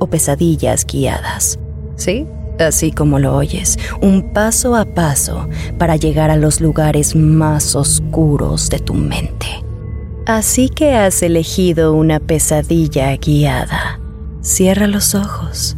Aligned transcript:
o 0.00 0.08
pesadillas 0.08 0.84
guiadas. 0.84 1.60
¿Sí? 1.94 2.26
Así 2.58 2.90
como 2.90 3.20
lo 3.20 3.36
oyes, 3.36 3.78
un 4.02 4.32
paso 4.32 4.74
a 4.74 4.84
paso 4.84 5.48
para 5.78 5.96
llegar 5.96 6.30
a 6.30 6.36
los 6.36 6.60
lugares 6.60 7.14
más 7.14 7.76
oscuros 7.76 8.68
de 8.68 8.80
tu 8.80 8.94
mente. 8.94 9.46
Así 10.26 10.68
que 10.68 10.94
has 10.94 11.22
elegido 11.22 11.94
una 11.94 12.20
pesadilla 12.20 13.16
guiada. 13.16 14.00
Cierra 14.42 14.86
los 14.86 15.14
ojos. 15.14 15.76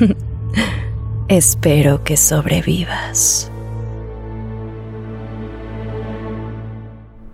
Espero 1.28 2.04
que 2.04 2.16
sobrevivas. 2.16 3.50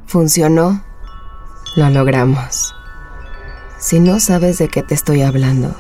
¿Funcionó? 0.07 0.83
Lo 1.77 1.89
logramos. 1.91 2.75
Si 3.79 4.01
no 4.01 4.19
sabes 4.19 4.59
de 4.59 4.69
qué 4.69 4.83
te 4.83 4.95
estoy 4.95 5.23
hablando, 5.23 5.75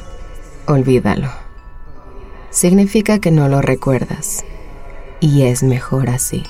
olvídalo. 0.73 1.29
Significa 2.51 3.19
que 3.19 3.31
no 3.31 3.49
lo 3.49 3.61
recuerdas. 3.61 4.45
Y 5.21 5.43
es 5.43 5.63
mejor 5.63 6.09
así. 6.09 6.43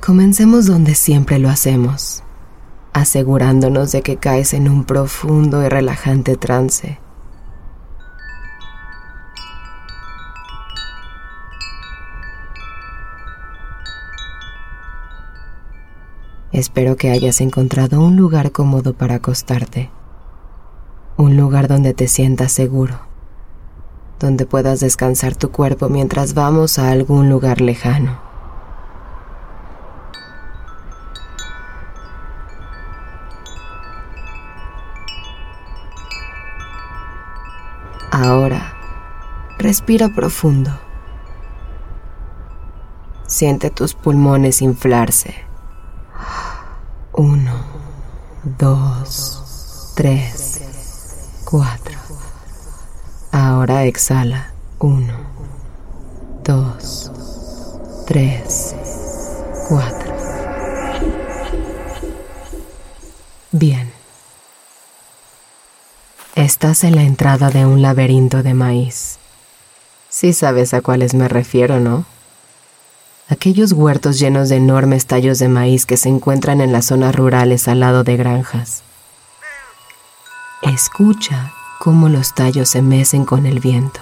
Comencemos 0.00 0.66
donde 0.66 0.94
siempre 0.94 1.40
lo 1.40 1.48
hacemos, 1.48 2.22
asegurándonos 2.92 3.90
de 3.90 4.02
que 4.02 4.18
caes 4.18 4.54
en 4.54 4.68
un 4.68 4.84
profundo 4.84 5.64
y 5.64 5.68
relajante 5.68 6.36
trance 6.36 7.00
Espero 16.56 16.96
que 16.96 17.10
hayas 17.10 17.42
encontrado 17.42 18.00
un 18.00 18.16
lugar 18.16 18.50
cómodo 18.50 18.94
para 18.94 19.16
acostarte. 19.16 19.90
Un 21.18 21.36
lugar 21.36 21.68
donde 21.68 21.92
te 21.92 22.08
sientas 22.08 22.50
seguro. 22.50 22.98
Donde 24.18 24.46
puedas 24.46 24.80
descansar 24.80 25.36
tu 25.36 25.50
cuerpo 25.50 25.90
mientras 25.90 26.32
vamos 26.32 26.78
a 26.78 26.90
algún 26.92 27.28
lugar 27.28 27.60
lejano. 27.60 28.18
Ahora, 38.10 38.72
respira 39.58 40.08
profundo. 40.08 40.70
Siente 43.26 43.68
tus 43.68 43.92
pulmones 43.92 44.62
inflarse. 44.62 45.45
Uno, 47.18 47.54
dos, 48.58 49.92
tres, 49.96 50.60
cuatro. 51.46 51.98
Ahora 53.32 53.84
exhala. 53.84 54.52
Uno, 54.80 55.14
dos, 56.44 57.10
tres, 58.06 58.74
cuatro. 59.66 60.14
Bien. 63.52 63.90
Estás 66.34 66.84
en 66.84 66.96
la 66.96 67.02
entrada 67.02 67.48
de 67.48 67.64
un 67.64 67.80
laberinto 67.80 68.42
de 68.42 68.52
maíz. 68.52 69.16
Sí 70.10 70.34
sabes 70.34 70.74
a 70.74 70.82
cuáles 70.82 71.14
me 71.14 71.28
refiero, 71.28 71.80
¿no? 71.80 72.04
Aquellos 73.28 73.72
huertos 73.72 74.18
llenos 74.18 74.48
de 74.48 74.56
enormes 74.56 75.06
tallos 75.06 75.38
de 75.38 75.48
maíz 75.48 75.86
que 75.86 75.96
se 75.96 76.08
encuentran 76.08 76.60
en 76.60 76.72
las 76.72 76.86
zonas 76.86 77.14
rurales 77.14 77.68
al 77.68 77.80
lado 77.80 78.04
de 78.04 78.16
granjas. 78.16 78.82
Escucha 80.62 81.52
cómo 81.78 82.08
los 82.08 82.34
tallos 82.34 82.68
se 82.70 82.82
mecen 82.82 83.24
con 83.24 83.46
el 83.46 83.60
viento. 83.60 84.00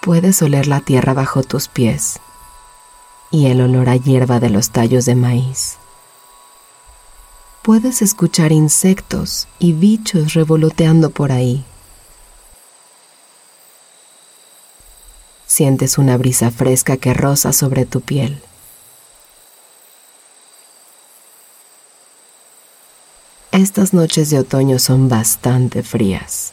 Puedes 0.00 0.40
oler 0.42 0.66
la 0.66 0.80
tierra 0.80 1.14
bajo 1.14 1.42
tus 1.42 1.68
pies 1.68 2.20
y 3.30 3.46
el 3.46 3.60
olor 3.60 3.88
a 3.88 3.96
hierba 3.96 4.40
de 4.40 4.50
los 4.50 4.70
tallos 4.70 5.04
de 5.06 5.14
maíz. 5.14 5.78
Puedes 7.62 8.02
escuchar 8.02 8.52
insectos 8.52 9.48
y 9.58 9.72
bichos 9.72 10.34
revoloteando 10.34 11.10
por 11.10 11.32
ahí. 11.32 11.64
Sientes 15.54 15.98
una 15.98 16.16
brisa 16.16 16.50
fresca 16.50 16.96
que 16.96 17.14
roza 17.14 17.52
sobre 17.52 17.86
tu 17.86 18.00
piel. 18.00 18.42
Estas 23.52 23.94
noches 23.94 24.30
de 24.30 24.40
otoño 24.40 24.80
son 24.80 25.08
bastante 25.08 25.84
frías. 25.84 26.52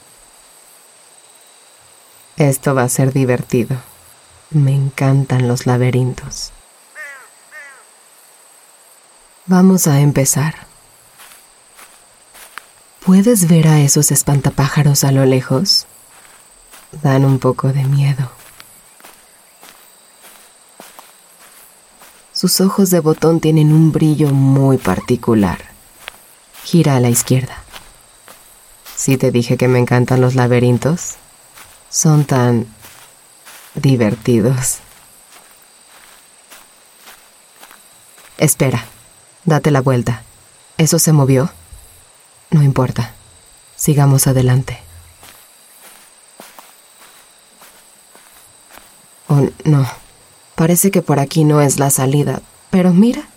Esto 2.37 2.75
va 2.75 2.83
a 2.83 2.89
ser 2.89 3.11
divertido. 3.11 3.75
Me 4.51 4.75
encantan 4.75 5.47
los 5.47 5.65
laberintos. 5.65 6.51
Vamos 9.47 9.87
a 9.87 9.99
empezar. 9.99 10.67
¿Puedes 13.03 13.47
ver 13.47 13.67
a 13.67 13.79
esos 13.79 14.11
espantapájaros 14.11 15.03
a 15.03 15.11
lo 15.11 15.25
lejos? 15.25 15.87
Dan 17.01 17.25
un 17.25 17.39
poco 17.39 17.73
de 17.73 17.83
miedo. 17.85 18.40
Sus 22.41 22.59
ojos 22.59 22.89
de 22.89 23.01
botón 23.01 23.39
tienen 23.39 23.71
un 23.71 23.91
brillo 23.91 24.31
muy 24.31 24.79
particular. 24.79 25.59
Gira 26.63 26.95
a 26.95 26.99
la 26.99 27.11
izquierda. 27.11 27.55
Si 28.95 29.15
te 29.15 29.29
dije 29.29 29.57
que 29.57 29.67
me 29.67 29.77
encantan 29.77 30.21
los 30.21 30.33
laberintos, 30.33 31.17
son 31.91 32.25
tan 32.25 32.65
divertidos. 33.75 34.79
Espera, 38.39 38.85
date 39.45 39.69
la 39.69 39.81
vuelta. 39.81 40.23
¿Eso 40.79 40.97
se 40.97 41.13
movió? 41.13 41.51
No 42.49 42.63
importa. 42.63 43.13
Sigamos 43.75 44.25
adelante. 44.25 44.79
Oh, 49.27 49.47
no. 49.63 50.00
Parece 50.61 50.91
que 50.91 51.01
por 51.01 51.19
aquí 51.19 51.43
no 51.43 51.59
es 51.59 51.79
la 51.79 51.89
salida, 51.89 52.39
pero 52.69 52.93
mira. 52.93 53.27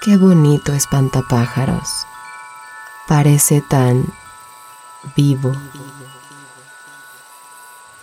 Qué 0.00 0.16
bonito 0.16 0.72
espantapájaros. 0.72 2.06
Parece 3.08 3.62
tan 3.62 4.06
vivo. 5.16 5.50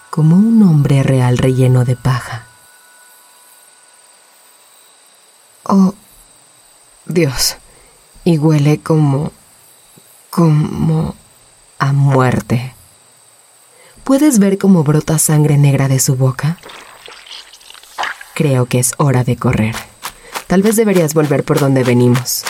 Como 0.09 0.35
un 0.35 0.61
hombre 0.63 1.03
real 1.03 1.37
relleno 1.37 1.85
de 1.85 1.95
paja. 1.95 2.43
Oh, 5.63 5.93
Dios. 7.05 7.55
Y 8.25 8.37
huele 8.39 8.81
como... 8.81 9.31
como... 10.29 11.15
a 11.79 11.93
muerte. 11.93 12.75
¿Puedes 14.03 14.39
ver 14.39 14.57
cómo 14.57 14.83
brota 14.83 15.17
sangre 15.17 15.57
negra 15.57 15.87
de 15.87 16.01
su 16.01 16.17
boca? 16.17 16.57
Creo 18.35 18.65
que 18.65 18.79
es 18.79 18.93
hora 18.97 19.23
de 19.23 19.37
correr. 19.37 19.75
Tal 20.47 20.61
vez 20.61 20.75
deberías 20.75 21.13
volver 21.13 21.45
por 21.45 21.57
donde 21.57 21.85
venimos. 21.85 22.43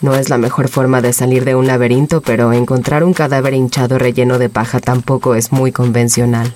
No 0.00 0.14
es 0.14 0.28
la 0.28 0.38
mejor 0.38 0.68
forma 0.68 1.02
de 1.02 1.12
salir 1.12 1.44
de 1.44 1.56
un 1.56 1.66
laberinto, 1.66 2.20
pero 2.20 2.52
encontrar 2.52 3.02
un 3.02 3.12
cadáver 3.12 3.52
hinchado 3.52 3.98
relleno 3.98 4.38
de 4.38 4.48
paja 4.48 4.78
tampoco 4.78 5.34
es 5.34 5.50
muy 5.50 5.72
convencional. 5.72 6.54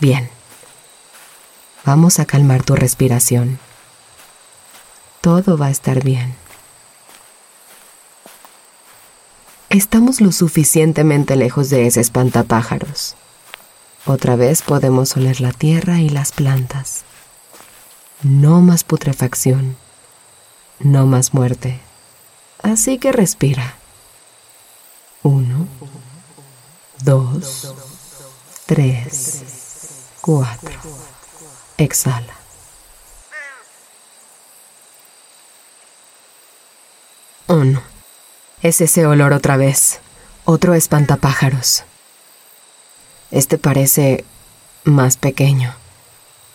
Bien. 0.00 0.30
Vamos 1.84 2.18
a 2.18 2.24
calmar 2.24 2.62
tu 2.62 2.76
respiración. 2.76 3.58
Todo 5.20 5.58
va 5.58 5.66
a 5.66 5.70
estar 5.70 6.02
bien. 6.02 6.47
Estamos 9.70 10.22
lo 10.22 10.32
suficientemente 10.32 11.36
lejos 11.36 11.68
de 11.68 11.86
ese 11.86 12.00
espantapájaros. 12.00 13.16
Otra 14.06 14.34
vez 14.34 14.62
podemos 14.62 15.14
oler 15.14 15.42
la 15.42 15.52
tierra 15.52 16.00
y 16.00 16.08
las 16.08 16.32
plantas. 16.32 17.04
No 18.22 18.62
más 18.62 18.82
putrefacción. 18.82 19.76
No 20.80 21.04
más 21.04 21.34
muerte. 21.34 21.80
Así 22.62 22.96
que 22.96 23.12
respira. 23.12 23.74
Uno, 25.22 25.68
dos, 27.02 27.74
tres, 28.64 29.42
cuatro. 30.22 30.78
Exhala. 31.76 32.34
Oh 37.48 37.64
no. 37.64 37.97
Es 38.62 38.80
ese 38.80 39.06
olor 39.06 39.32
otra 39.32 39.56
vez. 39.56 40.00
Otro 40.44 40.74
espantapájaros. 40.74 41.84
Este 43.30 43.58
parece 43.58 44.24
más 44.84 45.16
pequeño. 45.16 45.74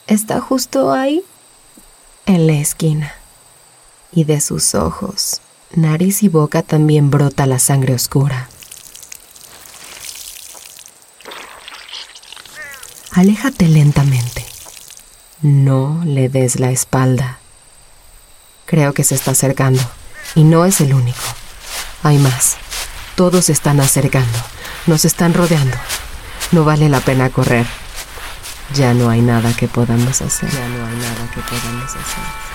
Está 0.08 0.42
justo 0.42 0.92
ahí, 0.92 1.24
en 2.26 2.48
la 2.48 2.54
esquina. 2.54 3.14
Y 4.12 4.26
de 4.26 4.42
sus 4.42 4.76
ojos, 4.76 5.42
nariz 5.76 6.24
y 6.24 6.28
boca 6.28 6.62
también 6.62 7.10
brota 7.10 7.46
la 7.46 7.60
sangre 7.60 7.94
oscura. 7.94 8.50
Aléjate 13.12 13.68
lentamente. 13.68 14.46
No 15.42 16.02
le 16.06 16.30
des 16.30 16.60
la 16.60 16.72
espalda. 16.72 17.40
Creo 18.66 18.94
que 18.94 19.04
se 19.04 19.16
está 19.16 19.32
acercando. 19.32 19.82
Y 20.36 20.44
no 20.44 20.66
es 20.66 20.82
el 20.82 20.94
único. 20.94 21.22
Hay 22.04 22.18
más. 22.18 22.58
Todos 23.16 23.50
están 23.50 23.80
acercando. 23.80 24.38
Nos 24.88 25.06
están 25.06 25.34
rodeando. 25.34 25.78
No 26.52 26.66
vale 26.66 26.90
la 26.90 27.00
pena 27.00 27.30
correr. 27.30 27.66
Ya 28.76 28.94
no 28.94 29.10
hay 29.10 29.22
nada 29.22 29.54
que 29.54 29.70
podamos 29.70 30.22
hacer. 30.22 30.50
Ya 30.52 30.68
no 30.68 30.86
hay 30.86 30.96
nada 30.98 31.32
que 31.34 31.42
podamos 31.42 31.90
hacer. 31.90 32.53